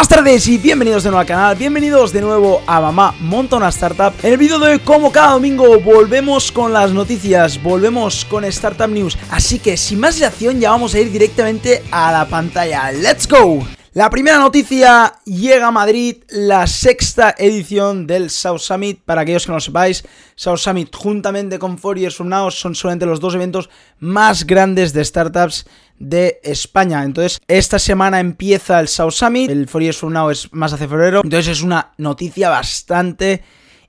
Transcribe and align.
Buenas 0.00 0.16
tardes 0.16 0.48
y 0.48 0.56
bienvenidos 0.56 1.02
de 1.02 1.10
nuevo 1.10 1.20
al 1.20 1.26
canal, 1.26 1.56
bienvenidos 1.56 2.10
de 2.10 2.22
nuevo 2.22 2.62
a 2.66 2.80
Mamá 2.80 3.14
Montona 3.20 3.68
Startup. 3.68 4.14
En 4.22 4.32
el 4.32 4.38
vídeo 4.38 4.58
de 4.58 4.72
hoy, 4.72 4.78
como 4.78 5.12
cada 5.12 5.32
domingo, 5.32 5.78
volvemos 5.78 6.50
con 6.50 6.72
las 6.72 6.90
noticias, 6.90 7.62
volvemos 7.62 8.24
con 8.24 8.46
Startup 8.46 8.88
News. 8.88 9.18
Así 9.30 9.58
que 9.58 9.76
sin 9.76 10.00
más 10.00 10.14
dilación 10.14 10.58
ya 10.58 10.70
vamos 10.70 10.94
a 10.94 11.00
ir 11.00 11.12
directamente 11.12 11.82
a 11.90 12.12
la 12.12 12.26
pantalla. 12.26 12.90
¡Let's 12.92 13.28
go! 13.28 13.62
La 13.92 14.08
primera 14.08 14.38
noticia 14.38 15.14
llega 15.24 15.66
a 15.66 15.72
Madrid, 15.72 16.18
la 16.28 16.68
sexta 16.68 17.34
edición 17.36 18.06
del 18.06 18.30
South 18.30 18.60
Summit. 18.60 19.00
Para 19.04 19.22
aquellos 19.22 19.44
que 19.44 19.50
no 19.50 19.56
lo 19.56 19.60
sepáis, 19.60 20.04
South 20.36 20.58
Summit 20.58 20.94
juntamente 20.94 21.58
con 21.58 21.76
Four 21.76 21.98
Years 21.98 22.20
Now 22.20 22.52
son 22.52 22.76
solamente 22.76 23.04
los 23.04 23.18
dos 23.18 23.34
eventos 23.34 23.68
más 23.98 24.46
grandes 24.46 24.92
de 24.92 25.04
startups 25.04 25.66
de 25.98 26.38
España. 26.44 27.02
Entonces, 27.02 27.40
esta 27.48 27.80
semana 27.80 28.20
empieza 28.20 28.78
el 28.78 28.86
South 28.86 29.10
Summit, 29.10 29.50
el 29.50 29.66
Four 29.66 29.82
Years 29.82 30.04
Now 30.04 30.30
es 30.30 30.52
más 30.52 30.72
hacia 30.72 30.86
febrero. 30.86 31.22
Entonces 31.24 31.58
es 31.58 31.62
una 31.62 31.92
noticia 31.98 32.48
bastante 32.48 33.42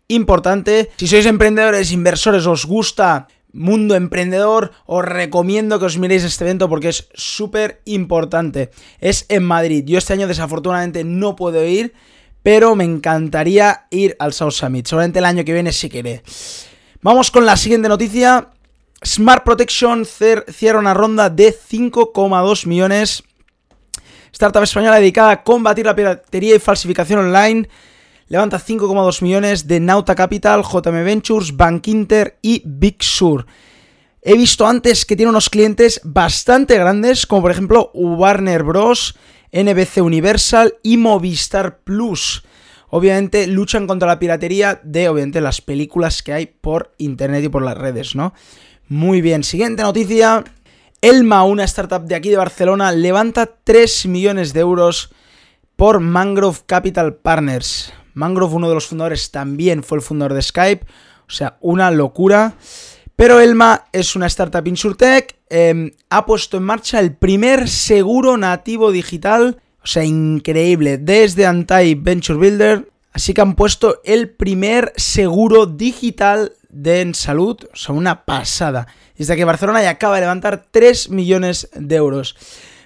importante. 0.07 0.89
Si 0.97 1.05
sois 1.05 1.27
emprendedores, 1.27 1.91
inversores, 1.91 2.47
os 2.47 2.65
gusta 2.65 3.27
mundo 3.53 3.95
emprendedor, 3.95 4.71
os 4.85 5.03
recomiendo 5.03 5.79
que 5.79 5.85
os 5.85 5.97
miréis 5.97 6.23
este 6.23 6.43
evento 6.45 6.69
porque 6.69 6.89
es 6.89 7.09
súper 7.13 7.81
importante. 7.85 8.71
Es 8.99 9.25
en 9.29 9.43
Madrid. 9.43 9.83
Yo 9.85 9.97
este 9.97 10.13
año 10.13 10.27
desafortunadamente 10.27 11.03
no 11.03 11.35
puedo 11.35 11.65
ir, 11.65 11.93
pero 12.43 12.75
me 12.75 12.83
encantaría 12.83 13.87
ir 13.91 14.15
al 14.19 14.33
South 14.33 14.51
Summit. 14.51 14.87
Solamente 14.87 15.19
el 15.19 15.25
año 15.25 15.43
que 15.43 15.53
viene 15.53 15.71
si 15.71 15.89
queré. 15.89 16.23
Vamos 17.01 17.31
con 17.31 17.45
la 17.45 17.57
siguiente 17.57 17.89
noticia. 17.89 18.49
Smart 19.03 19.43
Protection 19.43 20.05
cierra 20.05 20.79
una 20.79 20.93
ronda 20.93 21.29
de 21.29 21.53
5,2 21.53 22.67
millones. 22.67 23.23
Startup 24.31 24.63
española 24.63 24.97
dedicada 24.97 25.31
a 25.31 25.43
combatir 25.43 25.85
la 25.85 25.95
piratería 25.95 26.55
y 26.55 26.59
falsificación 26.59 27.19
online 27.19 27.67
levanta 28.31 28.61
5,2 28.61 29.21
millones 29.23 29.67
de 29.67 29.81
Nauta 29.81 30.15
Capital, 30.15 30.63
JM 30.63 31.03
Ventures, 31.03 31.57
Bank 31.57 31.85
Inter 31.89 32.39
y 32.41 32.63
Big 32.65 33.03
Sur. 33.03 33.45
He 34.21 34.37
visto 34.37 34.65
antes 34.65 35.05
que 35.05 35.17
tiene 35.17 35.31
unos 35.31 35.49
clientes 35.49 35.99
bastante 36.05 36.77
grandes, 36.77 37.25
como 37.27 37.41
por 37.41 37.51
ejemplo 37.51 37.91
Warner 37.93 38.63
Bros., 38.63 39.17
NBC 39.51 39.97
Universal 39.97 40.75
y 40.81 40.95
Movistar 40.95 41.79
Plus. 41.79 42.43
Obviamente 42.87 43.47
luchan 43.47 43.85
contra 43.85 44.07
la 44.07 44.19
piratería 44.19 44.79
de 44.81 45.09
obviamente 45.09 45.41
las 45.41 45.59
películas 45.59 46.23
que 46.23 46.31
hay 46.31 46.45
por 46.45 46.93
internet 46.99 47.43
y 47.43 47.49
por 47.49 47.63
las 47.63 47.77
redes, 47.77 48.15
¿no? 48.15 48.33
Muy 48.87 49.19
bien, 49.19 49.43
siguiente 49.43 49.83
noticia. 49.83 50.45
Elma, 51.01 51.43
una 51.43 51.65
startup 51.65 52.05
de 52.05 52.15
aquí 52.15 52.29
de 52.29 52.37
Barcelona, 52.37 52.93
levanta 52.93 53.57
3 53.61 54.05
millones 54.05 54.53
de 54.53 54.61
euros 54.61 55.09
por 55.75 55.99
Mangrove 55.99 56.59
Capital 56.65 57.15
Partners. 57.15 57.91
Mangrove, 58.13 58.55
uno 58.55 58.69
de 58.69 58.75
los 58.75 58.87
fundadores, 58.87 59.31
también 59.31 59.83
fue 59.83 59.97
el 59.97 60.01
fundador 60.01 60.33
de 60.33 60.41
Skype. 60.41 60.85
O 61.27 61.31
sea, 61.31 61.57
una 61.61 61.91
locura. 61.91 62.55
Pero 63.15 63.39
Elma 63.39 63.85
es 63.91 64.15
una 64.15 64.27
startup 64.27 64.67
InsurTech. 64.67 65.37
Em, 65.49 65.91
ha 66.09 66.25
puesto 66.25 66.57
en 66.57 66.63
marcha 66.63 66.99
el 66.99 67.15
primer 67.15 67.69
seguro 67.69 68.37
nativo 68.37 68.91
digital. 68.91 69.61
O 69.83 69.87
sea, 69.87 70.03
increíble. 70.03 70.97
Desde 70.97 71.45
Anti 71.45 71.95
Venture 71.95 72.39
Builder. 72.39 72.89
Así 73.13 73.33
que 73.33 73.41
han 73.41 73.55
puesto 73.55 74.01
el 74.03 74.29
primer 74.29 74.93
seguro 74.95 75.65
digital 75.65 76.53
de 76.69 77.01
en 77.01 77.13
salud. 77.13 77.57
O 77.71 77.75
sea, 77.75 77.93
una 77.93 78.25
pasada. 78.25 78.87
Desde 79.17 79.35
que 79.35 79.45
Barcelona 79.45 79.83
ya 79.83 79.91
acaba 79.91 80.15
de 80.15 80.21
levantar 80.21 80.65
3 80.71 81.09
millones 81.09 81.69
de 81.75 81.95
euros. 81.95 82.35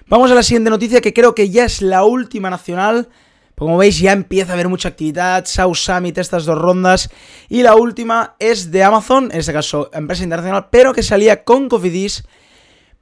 Vamos 0.08 0.30
a 0.30 0.34
la 0.34 0.42
siguiente 0.42 0.70
noticia 0.70 1.00
que 1.00 1.12
creo 1.14 1.34
que 1.34 1.50
ya 1.50 1.64
es 1.64 1.82
la 1.82 2.04
última 2.04 2.50
nacional. 2.50 3.08
Como 3.56 3.78
veis 3.78 3.98
ya 3.98 4.12
empieza 4.12 4.52
a 4.52 4.54
haber 4.54 4.68
mucha 4.68 4.90
actividad, 4.90 5.46
South 5.46 5.76
Summit, 5.76 6.18
estas 6.18 6.44
dos 6.44 6.58
rondas. 6.58 7.08
Y 7.48 7.62
la 7.62 7.74
última 7.74 8.36
es 8.38 8.70
de 8.70 8.84
Amazon, 8.84 9.30
en 9.32 9.40
este 9.40 9.54
caso 9.54 9.88
empresa 9.94 10.24
internacional, 10.24 10.68
pero 10.70 10.92
que 10.92 11.02
salía 11.02 11.42
con 11.42 11.70
Cofidis 11.70 12.24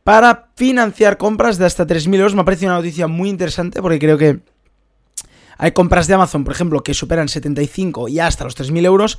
para 0.05 0.51
financiar 0.55 1.17
compras 1.17 1.59
de 1.59 1.67
hasta 1.67 1.87
3.000 1.87 2.15
euros. 2.15 2.35
Me 2.37 2.43
ha 2.43 2.45
parecido 2.45 2.71
una 2.71 2.79
noticia 2.79 3.09
muy 3.09 3.31
interesante 3.31 3.83
porque 3.83 3.99
creo 3.99 4.17
que 4.17 4.41
hay 5.59 5.73
compras 5.73 6.07
de 6.07 6.15
Amazon, 6.15 6.45
por 6.45 6.55
ejemplo, 6.55 6.85
que 6.85 6.95
superan 6.95 7.29
75 7.29 8.07
y 8.09 8.21
hasta 8.21 8.45
los 8.45 8.57
3.000 8.57 8.85
euros, 8.85 9.19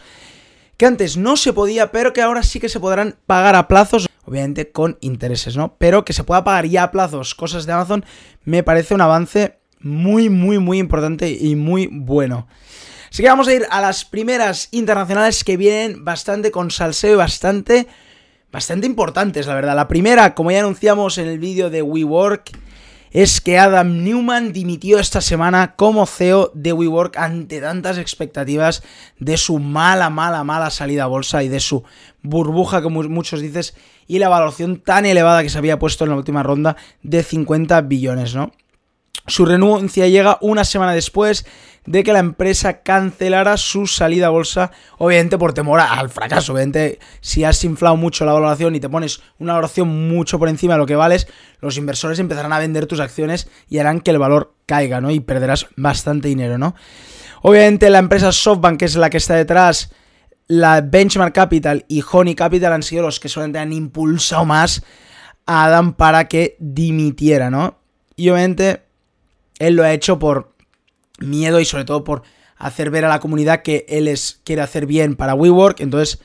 que 0.78 0.86
antes 0.86 1.18
no 1.18 1.36
se 1.36 1.52
podía, 1.52 1.92
pero 1.92 2.14
que 2.14 2.22
ahora 2.22 2.44
sí 2.44 2.62
que 2.62 2.70
se 2.70 2.80
podrán 2.80 3.18
pagar 3.26 3.56
a 3.56 3.68
plazos, 3.68 4.08
obviamente 4.24 4.72
con 4.72 4.98
intereses, 5.02 5.58
¿no? 5.58 5.76
Pero 5.78 6.06
que 6.06 6.14
se 6.14 6.24
pueda 6.24 6.46
pagar 6.46 6.66
ya 6.66 6.84
a 6.84 6.92
plazos 6.92 7.36
cosas 7.36 7.66
de 7.66 7.74
Amazon 7.74 8.06
me 8.46 8.64
parece 8.64 8.94
un 8.94 9.02
avance 9.02 9.60
muy, 9.86 10.30
muy, 10.30 10.58
muy 10.58 10.80
importante 10.80 11.30
y 11.30 11.56
muy 11.56 11.88
bueno. 11.92 12.48
Así 13.12 13.22
que 13.22 13.30
vamos 13.30 13.48
a 13.48 13.54
ir 13.54 13.68
a 13.70 13.82
las 13.82 14.04
primeras 14.04 14.68
internacionales 14.72 15.44
que 15.44 15.58
vienen 15.58 16.04
bastante 16.04 16.50
con 16.50 16.72
salseo 16.72 17.14
y 17.14 17.18
bastante, 17.18 17.88
bastante 18.52 18.88
importantes, 18.88 19.46
la 19.46 19.54
verdad. 19.54 19.76
La 19.76 19.88
primera, 19.88 20.34
como 20.34 20.50
ya 20.50 20.62
anunciamos 20.62 21.20
en 21.20 21.28
el 21.28 21.38
vídeo 21.38 21.70
de 21.70 21.84
WeWork, 21.84 22.52
es 23.12 23.40
que 23.42 23.60
Adam 23.60 24.04
Newman 24.04 24.54
dimitió 24.54 24.98
esta 24.98 25.22
semana 25.22 25.76
como 25.76 26.08
CEO 26.08 26.52
de 26.56 26.74
WeWork 26.74 27.16
ante 27.18 27.62
tantas 27.62 28.00
expectativas 28.00 28.82
de 29.20 29.38
su 29.38 29.60
mala, 29.60 30.10
mala, 30.10 30.44
mala 30.44 30.72
salida 30.72 31.04
a 31.04 31.08
bolsa 31.08 31.44
y 31.44 31.48
de 31.48 31.60
su 31.60 31.84
burbuja, 32.24 32.82
como 32.82 33.04
muchos 33.04 33.40
dices, 33.40 33.76
y 34.08 34.18
la 34.18 34.30
valoración 34.30 34.82
tan 34.82 35.06
elevada 35.06 35.44
que 35.44 35.50
se 35.50 35.60
había 35.60 35.78
puesto 35.78 36.04
en 36.06 36.10
la 36.10 36.18
última 36.18 36.42
ronda 36.42 36.76
de 37.04 37.22
50 37.22 37.82
billones, 37.82 38.34
¿no? 38.34 38.52
Su 39.28 39.46
renuncia 39.46 40.08
llega 40.08 40.38
una 40.42 40.64
semana 40.64 40.94
después 40.94 41.46
de 41.86 42.04
que 42.04 42.14
la 42.14 42.20
empresa 42.20 42.82
cancelara 42.82 43.58
su 43.58 43.88
salida 43.88 44.28
a 44.28 44.30
bolsa, 44.32 44.72
obviamente 44.98 45.38
por 45.38 45.54
temor 45.54 45.80
al 45.80 46.10
fracaso. 46.10 46.54
Obviamente, 46.54 47.00
si 47.22 47.44
has 47.44 47.64
inflado 47.64 47.96
mucho 47.96 48.26
la 48.26 48.34
valoración 48.34 48.76
y 48.76 48.80
te 48.80 48.90
pones 48.90 49.22
una 49.40 49.54
valoración 49.54 50.10
mucho 50.10 50.40
por 50.40 50.50
encima 50.50 50.74
de 50.74 50.80
lo 50.80 50.86
que 50.86 50.96
vales, 50.96 51.28
los 51.60 51.78
inversores 51.78 52.20
empezarán 52.20 52.54
a 52.54 52.60
vender 52.60 52.88
tus 52.88 53.00
acciones 53.00 53.50
y 53.70 53.78
harán 53.78 54.02
que 54.02 54.12
el 54.12 54.20
valor 54.20 54.56
caiga, 54.66 55.02
¿no? 55.02 55.12
Y 55.12 55.20
perderás 55.20 55.68
bastante 55.76 56.28
dinero, 56.28 56.58
¿no? 56.58 56.76
Obviamente, 57.42 57.90
la 57.90 58.00
empresa 58.00 58.32
SoftBank, 58.32 58.80
que 58.80 58.86
es 58.86 58.96
la 58.96 59.10
que 59.10 59.18
está 59.18 59.36
detrás, 59.36 59.92
la 60.48 60.82
Benchmark 60.82 61.34
Capital 61.34 61.86
y 61.88 62.04
Honey 62.10 62.36
Capital 62.36 62.74
han 62.74 62.84
sido 62.84 63.04
los 63.04 63.20
que 63.20 63.30
solamente 63.30 63.60
han 63.60 63.74
impulsado 63.74 64.46
más 64.46 64.84
a 65.46 65.66
Adam 65.66 65.94
para 65.94 66.28
que 66.28 66.56
dimitiera, 66.60 67.52
¿no? 67.52 67.80
Y 68.16 68.30
obviamente 68.30 68.85
él 69.60 69.76
lo 69.76 69.84
ha 69.84 69.94
hecho 69.94 70.20
por 70.20 70.54
miedo 71.20 71.60
y 71.60 71.66
sobre 71.66 71.86
todo 71.86 72.04
por 72.04 72.24
hacer 72.58 72.90
ver 72.90 73.06
a 73.06 73.10
la 73.10 73.20
comunidad 73.20 73.62
que 73.62 73.86
él 73.90 74.08
es, 74.08 74.42
quiere 74.44 74.62
hacer 74.62 74.86
bien 74.86 75.16
para 75.16 75.36
WeWork. 75.36 75.80
Entonces 75.82 76.20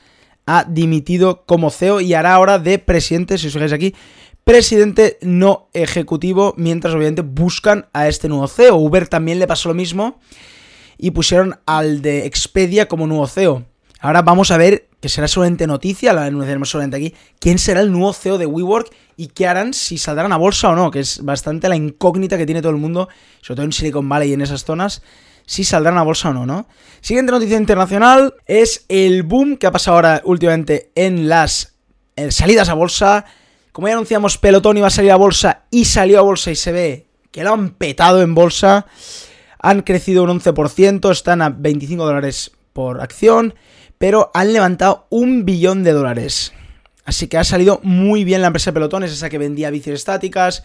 ha 0.45 0.65
dimitido 0.65 1.45
como 1.45 1.69
CEO 1.69 2.01
y 2.01 2.13
hará 2.13 2.33
ahora 2.33 2.59
de 2.59 2.79
presidente, 2.79 3.37
si 3.37 3.47
os 3.47 3.53
fijáis 3.53 3.73
aquí, 3.73 3.95
presidente 4.43 5.17
no 5.21 5.69
ejecutivo, 5.73 6.53
mientras 6.57 6.93
obviamente 6.93 7.21
buscan 7.21 7.87
a 7.93 8.07
este 8.07 8.27
nuevo 8.27 8.47
CEO. 8.47 8.75
Uber 8.75 9.07
también 9.07 9.39
le 9.39 9.47
pasó 9.47 9.69
lo 9.69 9.75
mismo 9.75 10.19
y 10.97 11.11
pusieron 11.11 11.59
al 11.65 12.01
de 12.01 12.25
Expedia 12.25 12.87
como 12.87 13.07
nuevo 13.07 13.27
CEO. 13.27 13.65
Ahora 13.99 14.21
vamos 14.23 14.51
a 14.51 14.57
ver, 14.57 14.89
que 15.01 15.09
será 15.09 15.27
solamente 15.27 15.65
noticia, 15.65 16.13
la 16.13 16.25
anunciaremos 16.25 16.69
solamente 16.69 16.97
aquí, 16.97 17.15
quién 17.39 17.57
será 17.57 17.81
el 17.81 17.91
nuevo 17.91 18.13
CEO 18.13 18.37
de 18.37 18.45
WeWork 18.45 18.93
y 19.17 19.27
qué 19.27 19.47
harán 19.47 19.73
si 19.73 19.97
saldrán 19.97 20.31
a 20.31 20.37
bolsa 20.37 20.69
o 20.69 20.75
no, 20.75 20.91
que 20.91 20.99
es 20.99 21.25
bastante 21.25 21.67
la 21.67 21.75
incógnita 21.75 22.37
que 22.37 22.45
tiene 22.45 22.61
todo 22.61 22.71
el 22.71 22.77
mundo, 22.77 23.09
sobre 23.41 23.57
todo 23.57 23.65
en 23.65 23.73
Silicon 23.73 24.07
Valley 24.07 24.29
y 24.29 24.33
en 24.33 24.41
esas 24.41 24.63
zonas, 24.63 25.01
si 25.47 25.63
saldrán 25.63 25.97
a 25.97 26.03
bolsa 26.03 26.29
o 26.29 26.33
no, 26.33 26.45
¿no? 26.45 26.67
Siguiente 27.01 27.31
noticia 27.31 27.57
internacional 27.57 28.35
es 28.45 28.85
el 28.89 29.23
boom 29.23 29.57
que 29.57 29.65
ha 29.65 29.71
pasado 29.71 29.97
ahora 29.97 30.21
últimamente 30.23 30.91
en 30.93 31.27
las 31.27 31.73
salidas 32.29 32.69
a 32.69 32.75
bolsa. 32.75 33.25
Como 33.71 33.87
ya 33.87 33.95
anunciamos, 33.95 34.37
Pelotón 34.37 34.77
iba 34.77 34.87
a 34.87 34.91
salir 34.91 35.11
a 35.11 35.15
bolsa 35.15 35.63
y 35.71 35.85
salió 35.85 36.19
a 36.19 36.21
bolsa 36.21 36.51
y 36.51 36.55
se 36.55 36.71
ve 36.71 37.07
que 37.31 37.43
lo 37.43 37.53
han 37.53 37.71
petado 37.71 38.21
en 38.21 38.35
bolsa. 38.35 38.85
Han 39.59 39.81
crecido 39.81 40.23
un 40.23 40.39
11%, 40.39 41.11
están 41.11 41.41
a 41.41 41.49
25 41.49 42.05
dólares 42.05 42.51
por 42.71 43.01
acción 43.01 43.55
pero 44.01 44.31
han 44.33 44.51
levantado 44.51 45.05
un 45.11 45.45
billón 45.45 45.83
de 45.83 45.91
dólares. 45.91 46.53
Así 47.05 47.27
que 47.27 47.37
ha 47.37 47.43
salido 47.43 47.79
muy 47.83 48.23
bien 48.23 48.41
la 48.41 48.47
empresa 48.47 48.71
de 48.71 48.73
pelotones, 48.73 49.11
esa 49.11 49.29
que 49.29 49.37
vendía 49.37 49.69
bicis 49.69 49.93
estáticas, 49.93 50.63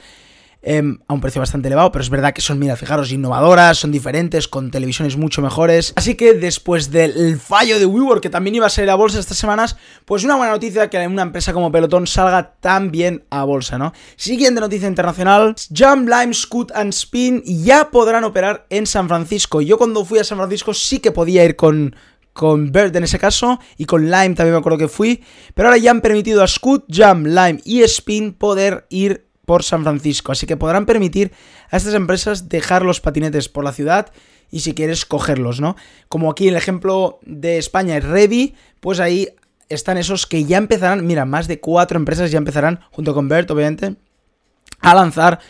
em, 0.62 1.00
a 1.06 1.12
un 1.12 1.20
precio 1.20 1.40
bastante 1.40 1.68
elevado, 1.68 1.92
pero 1.92 2.02
es 2.02 2.08
verdad 2.08 2.32
que 2.32 2.40
son, 2.40 2.58
mira, 2.58 2.76
fijaros, 2.76 3.12
innovadoras, 3.12 3.76
son 3.76 3.92
diferentes, 3.92 4.48
con 4.48 4.70
televisiones 4.70 5.18
mucho 5.18 5.42
mejores. 5.42 5.92
Así 5.96 6.14
que 6.14 6.32
después 6.32 6.90
del 6.90 7.38
fallo 7.38 7.78
de 7.78 7.84
WeWork, 7.84 8.22
que 8.22 8.30
también 8.30 8.54
iba 8.54 8.68
a 8.68 8.70
salir 8.70 8.88
a 8.88 8.94
bolsa 8.94 9.18
estas 9.18 9.36
semanas, 9.36 9.76
pues 10.06 10.24
una 10.24 10.36
buena 10.36 10.52
noticia 10.52 10.88
que 10.88 11.06
una 11.06 11.20
empresa 11.20 11.52
como 11.52 11.70
Pelotón 11.70 12.06
salga 12.06 12.54
tan 12.58 12.90
bien 12.90 13.26
a 13.28 13.44
bolsa, 13.44 13.76
¿no? 13.76 13.92
Siguiente 14.16 14.62
noticia 14.62 14.88
internacional, 14.88 15.54
Jump, 15.76 16.08
Lime, 16.08 16.32
Scoot 16.32 16.72
and 16.74 16.94
Spin 16.94 17.42
ya 17.44 17.90
podrán 17.90 18.24
operar 18.24 18.66
en 18.70 18.86
San 18.86 19.08
Francisco. 19.08 19.60
Yo 19.60 19.76
cuando 19.76 20.06
fui 20.06 20.20
a 20.20 20.24
San 20.24 20.38
Francisco 20.38 20.72
sí 20.72 21.00
que 21.00 21.12
podía 21.12 21.44
ir 21.44 21.54
con 21.54 21.94
con 22.36 22.70
Bird 22.70 22.94
en 22.94 23.04
ese 23.04 23.18
caso, 23.18 23.58
y 23.76 23.86
con 23.86 24.04
Lime 24.04 24.34
también 24.34 24.52
me 24.52 24.58
acuerdo 24.58 24.78
que 24.78 24.88
fui, 24.88 25.24
pero 25.54 25.68
ahora 25.68 25.78
ya 25.78 25.90
han 25.90 26.02
permitido 26.02 26.42
a 26.42 26.46
Scoot, 26.46 26.84
Jump, 26.94 27.26
Lime 27.26 27.60
y 27.64 27.82
Spin 27.82 28.34
poder 28.34 28.86
ir 28.90 29.26
por 29.46 29.62
San 29.62 29.82
Francisco, 29.82 30.32
así 30.32 30.46
que 30.46 30.56
podrán 30.56 30.86
permitir 30.86 31.32
a 31.70 31.76
estas 31.76 31.94
empresas 31.94 32.48
dejar 32.48 32.84
los 32.84 33.00
patinetes 33.00 33.48
por 33.48 33.64
la 33.64 33.72
ciudad 33.72 34.12
y 34.50 34.60
si 34.60 34.74
quieres 34.74 35.06
cogerlos, 35.06 35.60
¿no? 35.60 35.76
Como 36.08 36.30
aquí 36.30 36.48
el 36.48 36.56
ejemplo 36.56 37.18
de 37.22 37.58
España 37.58 37.96
es 37.96 38.04
Ready, 38.04 38.54
pues 38.80 39.00
ahí 39.00 39.28
están 39.68 39.98
esos 39.98 40.26
que 40.26 40.44
ya 40.44 40.58
empezarán, 40.58 41.06
mira, 41.06 41.24
más 41.24 41.48
de 41.48 41.60
cuatro 41.60 41.98
empresas 41.98 42.30
ya 42.30 42.38
empezarán, 42.38 42.80
junto 42.90 43.14
con 43.14 43.28
Bert, 43.28 43.50
obviamente, 43.50 43.96
a 44.80 44.94
lanzar 44.94 45.40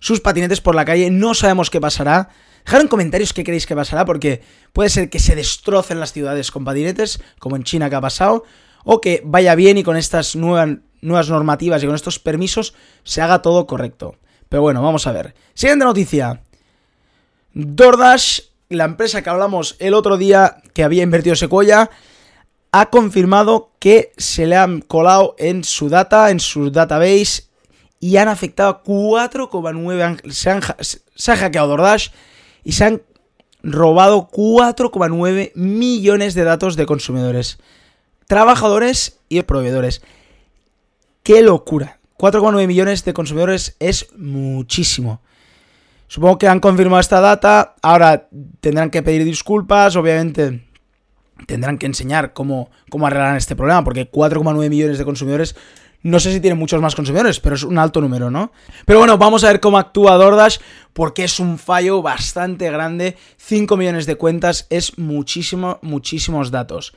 sus 0.00 0.20
patinetes 0.20 0.60
por 0.60 0.74
la 0.74 0.84
calle. 0.84 1.10
No 1.10 1.34
sabemos 1.34 1.70
qué 1.70 1.80
pasará. 1.80 2.30
Dejad 2.66 2.80
en 2.80 2.88
comentarios 2.88 3.32
qué 3.32 3.44
creéis 3.44 3.64
que 3.64 3.76
pasará, 3.76 4.04
porque 4.04 4.42
puede 4.72 4.90
ser 4.90 5.08
que 5.08 5.20
se 5.20 5.36
destrocen 5.36 6.00
las 6.00 6.12
ciudades 6.12 6.50
con 6.50 6.64
patinetes, 6.64 7.20
como 7.38 7.54
en 7.54 7.62
China 7.62 7.88
que 7.88 7.94
ha 7.94 8.00
pasado, 8.00 8.42
o 8.82 9.00
que 9.00 9.22
vaya 9.24 9.54
bien 9.54 9.78
y 9.78 9.84
con 9.84 9.96
estas 9.96 10.34
nuevas, 10.34 11.28
normativas 11.28 11.80
y 11.80 11.86
con 11.86 11.94
estos 11.94 12.18
permisos 12.18 12.74
se 13.04 13.22
haga 13.22 13.40
todo 13.40 13.68
correcto. 13.68 14.16
Pero 14.48 14.62
bueno, 14.62 14.82
vamos 14.82 15.06
a 15.06 15.12
ver. 15.12 15.36
Siguiente 15.54 15.84
noticia. 15.84 16.42
DoorDash, 17.54 18.40
la 18.70 18.84
empresa 18.84 19.22
que 19.22 19.30
hablamos 19.30 19.76
el 19.78 19.94
otro 19.94 20.16
día 20.16 20.56
que 20.74 20.82
había 20.82 21.04
invertido 21.04 21.36
Sequoia, 21.36 21.88
ha 22.72 22.90
confirmado 22.90 23.70
que 23.78 24.12
se 24.16 24.44
le 24.44 24.56
han 24.56 24.80
colado 24.80 25.36
en 25.38 25.62
su 25.62 25.88
data, 25.88 26.32
en 26.32 26.40
su 26.40 26.72
database, 26.72 27.44
y 28.00 28.16
han 28.16 28.26
afectado 28.26 28.82
4,9. 28.82 30.32
Se, 30.32 31.00
se 31.14 31.32
ha 31.32 31.36
hackeado 31.36 31.68
DoorDash 31.68 32.08
y 32.66 32.72
se 32.72 32.84
han 32.84 33.02
robado 33.62 34.28
4,9 34.28 35.52
millones 35.54 36.34
de 36.34 36.42
datos 36.42 36.74
de 36.74 36.84
consumidores, 36.84 37.58
trabajadores 38.26 39.20
y 39.28 39.40
proveedores. 39.42 40.02
¡Qué 41.22 41.42
locura! 41.42 42.00
4,9 42.18 42.66
millones 42.66 43.04
de 43.04 43.14
consumidores 43.14 43.76
es 43.78 44.08
muchísimo. 44.16 45.20
Supongo 46.08 46.38
que 46.38 46.48
han 46.48 46.58
confirmado 46.58 47.00
esta 47.00 47.20
data, 47.20 47.76
ahora 47.82 48.28
tendrán 48.60 48.90
que 48.90 49.04
pedir 49.04 49.24
disculpas, 49.24 49.94
obviamente 49.94 50.66
tendrán 51.46 51.78
que 51.78 51.86
enseñar 51.86 52.32
cómo, 52.32 52.70
cómo 52.90 53.06
arreglar 53.06 53.36
este 53.36 53.54
problema, 53.54 53.84
porque 53.84 54.10
4,9 54.10 54.68
millones 54.68 54.98
de 54.98 55.04
consumidores, 55.04 55.54
no 56.06 56.20
sé 56.20 56.32
si 56.32 56.40
tienen 56.40 56.58
muchos 56.58 56.80
más 56.80 56.94
consumidores, 56.94 57.40
pero 57.40 57.54
es 57.54 57.62
un 57.62 57.78
alto 57.78 58.00
número, 58.00 58.30
¿no? 58.30 58.52
Pero 58.84 58.98
bueno, 58.98 59.18
vamos 59.18 59.44
a 59.44 59.48
ver 59.48 59.60
cómo 59.60 59.78
actúa 59.78 60.16
DoorDash, 60.16 60.58
porque 60.92 61.24
es 61.24 61.40
un 61.40 61.58
fallo 61.58 62.02
bastante 62.02 62.70
grande, 62.70 63.16
5 63.36 63.76
millones 63.76 64.06
de 64.06 64.16
cuentas 64.16 64.66
es 64.70 64.98
muchísimo, 64.98 65.78
muchísimos 65.82 66.50
datos. 66.50 66.94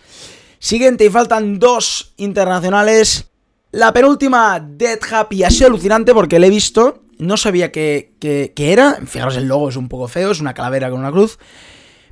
Siguiente, 0.59 1.05
y 1.05 1.09
faltan 1.09 1.59
dos 1.59 2.13
internacionales. 2.17 3.29
La 3.71 3.93
penúltima, 3.93 4.59
Dead 4.59 4.99
Happy, 5.11 5.43
ha 5.43 5.49
sido 5.49 5.67
alucinante 5.67 6.13
porque 6.13 6.39
le 6.39 6.47
he 6.47 6.49
visto 6.51 7.03
no 7.19 7.37
sabía 7.37 7.71
qué, 7.71 8.53
era. 8.57 8.99
Fijaros, 9.05 9.35
el 9.35 9.47
logo 9.47 9.69
es 9.69 9.75
un 9.75 9.87
poco 9.87 10.07
feo, 10.07 10.31
es 10.31 10.39
una 10.39 10.53
calavera 10.53 10.89
con 10.89 10.99
una 10.99 11.11
cruz. 11.11 11.37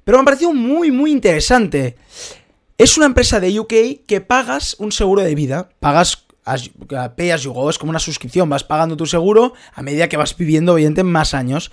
Pero 0.04 0.18
me 0.18 0.22
ha 0.22 0.26
parecido 0.26 0.54
muy, 0.54 0.92
muy 0.92 1.12
interesante. 1.12 1.96
Es 2.78 2.98
una 2.98 3.08
empresa 3.08 3.40
de 3.40 3.60
UK 3.60 4.06
que 4.06 4.22
pagas 4.22 4.76
un 4.80 4.92
seguro 4.92 5.24
de 5.24 5.34
vida. 5.34 5.70
Pagas 5.80 6.27
as, 6.48 6.72
pay 7.16 7.32
as 7.32 7.46
es 7.46 7.78
como 7.78 7.90
una 7.90 8.00
suscripción. 8.00 8.50
Vas 8.50 8.64
pagando 8.64 8.98
tu 8.98 9.06
seguro 9.06 9.54
a 9.74 9.82
medida 9.82 10.08
que 10.08 10.18
vas 10.18 10.36
viviendo, 10.36 10.74
obviamente, 10.74 11.04
más 11.04 11.34
años. 11.34 11.72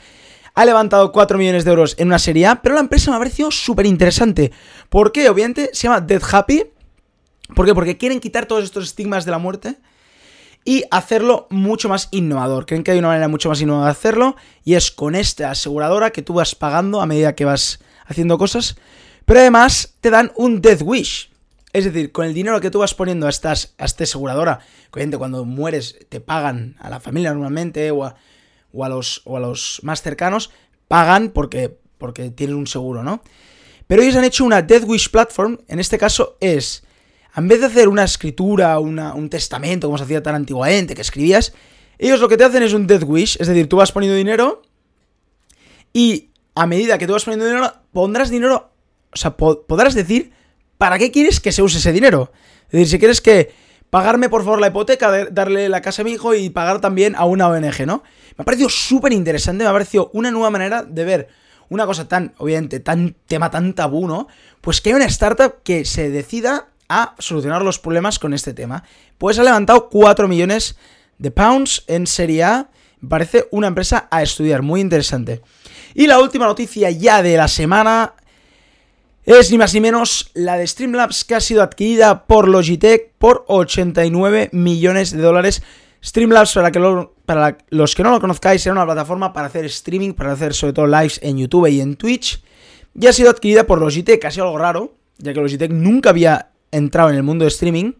Ha 0.55 0.65
levantado 0.65 1.13
4 1.13 1.39
millones 1.39 1.65
de 1.65 1.71
euros 1.71 1.95
en 1.99 2.09
una 2.09 2.19
serie 2.19 2.47
A, 2.47 2.63
pero 2.63 2.75
la 2.75 2.81
empresa 2.81 3.11
me 3.11 3.17
ha 3.17 3.21
parecido 3.21 3.51
súper 3.51 3.87
interesante. 3.87 4.53
¿Por 4.89 5.13
qué? 5.13 5.29
Obviamente 5.29 5.71
se 5.73 5.85
llama 5.85 6.01
Dead 6.01 6.23
Happy. 6.31 6.65
¿Por 7.55 7.67
qué? 7.67 7.75
Porque 7.75 7.97
quieren 7.97 8.21
quitar 8.21 8.47
todos 8.47 8.65
estos 8.65 8.85
estigmas 8.85 9.25
de 9.25 9.31
la 9.31 9.39
muerte 9.39 9.77
y 10.65 10.85
hacerlo 10.91 11.47
mucho 11.51 11.89
más 11.89 12.09
innovador. 12.11 12.67
Creen 12.67 12.83
que 12.83 12.93
hay 12.93 12.99
una 12.99 13.09
manera 13.09 13.29
mucho 13.29 13.49
más 13.49 13.61
innovadora 13.61 13.93
de 13.93 13.99
hacerlo 13.99 14.37
y 14.65 14.75
es 14.75 14.91
con 14.91 15.15
esta 15.15 15.51
aseguradora 15.51 16.11
que 16.11 16.23
tú 16.23 16.35
vas 16.35 16.55
pagando 16.55 17.01
a 17.01 17.07
medida 17.07 17.35
que 17.35 17.45
vas 17.45 17.81
haciendo 18.07 18.39
cosas, 18.39 18.77
pero 19.25 19.41
además 19.41 19.95
te 20.01 20.11
dan 20.11 20.33
un 20.37 20.61
Death 20.61 20.83
Wish. 20.83 21.34
Es 21.75 21.85
decir, 21.85 22.13
con 22.13 22.25
el 22.25 22.33
dinero 22.33 22.61
que 22.61 22.71
tú 22.71 22.79
vas 22.79 22.95
poniendo 22.95 23.27
a, 23.27 23.31
estas, 23.31 23.75
esta 23.79 24.05
aseguradora, 24.05 24.61
cuando 24.91 25.45
mueres 25.45 25.99
te 26.09 26.21
pagan 26.21 26.77
a 26.79 26.89
la 26.89 27.01
familia 27.01 27.33
normalmente 27.33 27.91
o 27.91 28.05
a, 28.05 28.89
los, 28.89 29.23
o 29.25 29.37
a 29.37 29.41
los 29.41 29.81
más 29.83 30.01
cercanos, 30.01 30.53
pagan 30.87 31.31
porque, 31.31 31.77
porque 31.99 32.31
tienen 32.31 32.55
un 32.55 32.69
seguro, 32.69 33.03
¿no? 33.03 33.25
Pero 33.89 34.03
ellos 34.03 34.15
han 34.15 34.23
hecho 34.23 34.45
una 34.45 34.63
Death 34.63 34.85
Wish 34.87 35.11
Platform, 35.11 35.59
en 35.67 35.81
este 35.81 35.99
caso 35.99 36.37
es 36.41 36.85
en 37.37 37.49
vez 37.49 37.59
de 37.59 37.67
hacer 37.67 37.89
una 37.89 38.05
escritura, 38.05 38.79
un 38.79 39.29
testamento, 39.29 39.89
como 39.89 39.99
se 39.99 40.05
hacía 40.05 40.23
tan 40.23 40.37
antiguamente, 40.37 40.95
que 40.95 41.03
escribías, 41.03 41.53
ellos 41.99 42.21
lo 42.21 42.29
que 42.29 42.37
te 42.37 42.45
hacen 42.45 42.63
es 42.63 42.73
un 42.73 42.87
death 42.87 43.03
wish, 43.05 43.37
es 43.41 43.49
decir, 43.49 43.69
tú 43.69 43.79
vas 43.79 43.91
poniendo 43.91 44.17
dinero 44.17 44.63
y 45.93 46.31
a 46.55 46.67
medida 46.67 46.99
que 46.99 47.09
tú 47.09 47.15
vas 47.15 47.25
poniendo 47.25 47.47
dinero, 47.47 47.73
pondrás 47.93 48.31
dinero, 48.31 48.71
o 49.13 49.17
sea, 49.17 49.37
podrás 49.37 49.95
decir 49.95 50.33
para 50.79 50.99
qué 50.99 51.11
quieres 51.11 51.41
que 51.41 51.53
se 51.53 51.63
use 51.63 51.79
ese 51.79 51.93
dinero. 51.93 52.33
Es 52.67 52.73
decir, 52.73 52.89
si 52.89 52.99
quieres 52.99 53.21
que 53.21 53.53
pagarme 53.91 54.29
por 54.29 54.43
favor 54.43 54.61
la 54.61 54.69
hipoteca, 54.69 55.27
darle 55.31 55.69
la 55.69 55.81
casa 55.81 56.03
a 56.03 56.05
mi 56.05 56.13
hijo 56.13 56.35
y 56.35 56.51
pagar 56.51 56.81
también 56.81 57.15
a 57.17 57.25
una 57.27 57.49
ONG, 57.49 57.87
¿no? 57.87 58.03
Me 58.37 58.43
ha 58.43 58.45
parecido 58.45 58.69
súper 58.69 59.13
interesante, 59.13 59.63
me 59.63 59.71
ha 59.71 59.73
parecido 59.73 60.11
una 60.13 60.31
nueva 60.31 60.51
manera 60.51 60.83
de 60.83 61.05
ver 61.05 61.29
una 61.69 61.87
cosa 61.87 62.09
tan, 62.09 62.35
obviamente, 62.39 62.81
tan 62.81 63.15
tema 63.27 63.51
tan 63.51 63.73
tabú, 63.75 64.09
¿no? 64.09 64.29
Pues 64.61 64.81
que 64.81 64.91
hay 64.91 64.97
una 64.97 65.05
startup 65.07 65.63
que 65.63 65.85
se 65.85 66.11
decida 66.11 66.69
a 66.89 67.15
solucionar 67.19 67.63
los 67.63 67.79
problemas 67.79 68.19
con 68.19 68.35
este 68.35 68.53
tema. 68.53 68.85
Pues 69.19 69.39
ha 69.39 69.45
levantado 69.45 69.89
4 69.89 70.29
millones 70.29 70.77
de 71.19 71.31
pounds 71.31 71.85
en 71.87 72.07
Serie 72.07 72.45
A. 72.45 72.71
Parece 73.09 73.47
una 73.51 73.69
empresa 73.69 74.09
a 74.11 74.23
estudiar, 74.23 74.63
muy 74.63 74.81
interesante. 74.81 75.43
Y 75.95 76.07
la 76.07 76.19
última 76.19 76.47
noticia 76.47 76.91
ya 76.91 77.23
de 77.23 77.37
la 77.37 77.49
semana 77.49 78.15
es 79.27 79.51
ni 79.51 79.59
más 79.59 79.73
ni 79.73 79.81
menos 79.81 80.31
la 80.35 80.57
de 80.57 80.67
Streamlabs 80.67 81.25
que 81.25 81.35
ha 81.35 81.41
sido 81.41 81.63
adquirida 81.63 82.27
por 82.27 82.49
Logitech 82.49 83.13
por 83.19 83.45
89 83.49 84.51
millones 84.53 85.13
de 85.13 85.23
dólares. 85.23 85.63
Streamlabs, 86.05 86.53
para, 86.53 86.71
que 86.71 87.09
para 87.25 87.57
los 87.71 87.95
que 87.95 88.03
no 88.03 88.11
lo 88.11 88.21
conozcáis, 88.21 88.67
era 88.67 88.75
una 88.75 88.85
plataforma 88.85 89.33
para 89.33 89.47
hacer 89.47 89.65
streaming, 89.65 90.13
para 90.13 90.33
hacer 90.33 90.53
sobre 90.53 90.75
todo 90.75 90.87
lives 90.87 91.19
en 91.23 91.39
YouTube 91.39 91.69
y 91.69 91.81
en 91.81 91.97
Twitch. 91.97 92.43
Y 92.95 93.07
ha 93.07 93.13
sido 93.13 93.31
adquirida 93.31 93.65
por 93.65 93.81
Logitech, 93.81 94.21
casi 94.21 94.41
algo 94.41 94.59
raro, 94.59 94.95
ya 95.19 95.33
que 95.33 95.41
Logitech 95.41 95.71
nunca 95.71 96.11
había 96.11 96.51
entrado 96.71 97.09
en 97.09 97.17
el 97.17 97.23
mundo 97.23 97.45
de 97.45 97.49
streaming, 97.49 97.93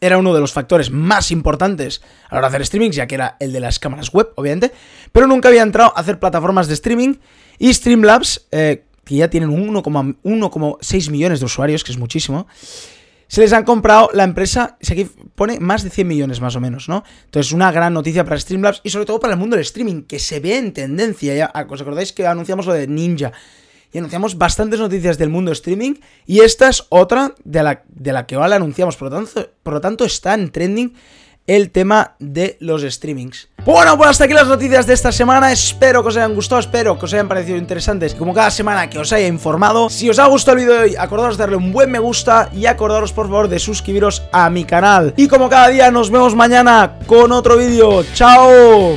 era 0.00 0.16
uno 0.16 0.32
de 0.32 0.40
los 0.40 0.52
factores 0.52 0.90
más 0.90 1.30
importantes 1.30 2.00
a 2.28 2.34
la 2.34 2.38
hora 2.38 2.48
de 2.48 2.56
hacer 2.56 2.62
streaming, 2.62 2.90
ya 2.90 3.06
que 3.06 3.16
era 3.16 3.36
el 3.38 3.52
de 3.52 3.60
las 3.60 3.78
cámaras 3.78 4.12
web, 4.12 4.30
obviamente, 4.36 4.72
pero 5.12 5.26
nunca 5.26 5.48
había 5.48 5.62
entrado 5.62 5.92
a 5.94 6.00
hacer 6.00 6.18
plataformas 6.18 6.68
de 6.68 6.74
streaming 6.74 7.16
y 7.58 7.74
Streamlabs, 7.74 8.46
eh, 8.50 8.84
que 9.04 9.16
ya 9.16 9.28
tienen 9.28 9.50
1,6 9.50 11.10
millones 11.10 11.40
de 11.40 11.46
usuarios, 11.46 11.84
que 11.84 11.92
es 11.92 11.98
muchísimo, 11.98 12.46
se 13.28 13.42
les 13.42 13.52
han 13.52 13.62
comprado 13.62 14.10
la 14.12 14.24
empresa, 14.24 14.76
aquí 14.82 15.08
pone 15.36 15.60
más 15.60 15.84
de 15.84 15.90
100 15.90 16.08
millones 16.08 16.40
más 16.40 16.56
o 16.56 16.60
menos, 16.60 16.88
¿no? 16.88 17.04
Entonces, 17.26 17.52
una 17.52 17.70
gran 17.70 17.94
noticia 17.94 18.24
para 18.24 18.40
Streamlabs 18.40 18.80
y 18.82 18.90
sobre 18.90 19.06
todo 19.06 19.20
para 19.20 19.34
el 19.34 19.38
mundo 19.38 19.54
del 19.54 19.62
streaming, 19.62 20.02
que 20.02 20.18
se 20.18 20.40
ve 20.40 20.58
en 20.58 20.72
tendencia. 20.72 21.34
Ya, 21.36 21.52
¿Os 21.68 21.80
acordáis 21.80 22.12
que 22.12 22.26
anunciamos 22.26 22.66
lo 22.66 22.72
de 22.72 22.88
Ninja? 22.88 23.32
y 23.92 23.98
anunciamos 23.98 24.38
bastantes 24.38 24.78
noticias 24.78 25.18
del 25.18 25.30
mundo 25.30 25.52
streaming 25.52 25.94
y 26.26 26.40
esta 26.40 26.68
es 26.68 26.86
otra 26.90 27.34
de 27.44 27.62
la, 27.62 27.82
de 27.88 28.12
la 28.12 28.26
que 28.26 28.36
ahora 28.36 28.56
anunciamos, 28.56 28.96
por 28.96 29.10
lo, 29.10 29.16
tanto, 29.16 29.50
por 29.62 29.74
lo 29.74 29.80
tanto 29.80 30.04
está 30.04 30.34
en 30.34 30.50
trending 30.50 30.94
el 31.46 31.70
tema 31.70 32.14
de 32.18 32.56
los 32.60 32.82
streamings. 32.82 33.48
Bueno, 33.64 33.96
pues 33.96 34.10
hasta 34.10 34.24
aquí 34.24 34.32
las 34.32 34.46
noticias 34.46 34.86
de 34.86 34.94
esta 34.94 35.12
semana. 35.12 35.52
Espero 35.52 36.02
que 36.02 36.08
os 36.08 36.16
hayan 36.16 36.34
gustado, 36.34 36.60
espero 36.60 36.98
que 36.98 37.04
os 37.04 37.12
hayan 37.12 37.28
parecido 37.28 37.56
interesantes. 37.56 38.14
Como 38.14 38.32
cada 38.32 38.50
semana 38.50 38.88
que 38.88 38.98
os 38.98 39.12
haya 39.12 39.26
informado. 39.26 39.90
Si 39.90 40.08
os 40.08 40.18
ha 40.18 40.26
gustado 40.26 40.56
el 40.56 40.64
vídeo 40.64 40.78
de 40.78 40.84
hoy, 40.84 40.96
acordaros 40.96 41.36
de 41.36 41.42
darle 41.42 41.56
un 41.56 41.72
buen 41.72 41.90
me 41.90 41.98
gusta 41.98 42.50
y 42.54 42.66
acordaros 42.66 43.12
por 43.12 43.26
favor 43.26 43.48
de 43.48 43.58
suscribiros 43.58 44.22
a 44.32 44.48
mi 44.48 44.64
canal. 44.64 45.12
Y 45.16 45.28
como 45.28 45.48
cada 45.48 45.68
día, 45.68 45.90
nos 45.90 46.10
vemos 46.10 46.34
mañana 46.34 46.98
con 47.06 47.32
otro 47.32 47.56
vídeo. 47.56 48.04
¡Chao! 48.14 48.96